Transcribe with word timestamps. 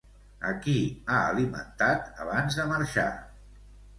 A 0.51 0.53
qui 0.61 0.71
ha 1.09 1.19
alimentat 1.33 2.09
abans 2.25 2.57
de 2.61 2.65
marxar? 2.75 3.09